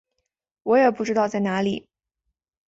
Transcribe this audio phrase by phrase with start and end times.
[0.63, 1.87] 我也不知道在哪里